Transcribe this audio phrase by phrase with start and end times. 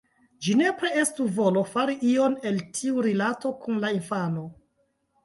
[0.45, 4.47] Ĝi nepre estu volo fari ion el tiu rilato kun la infano.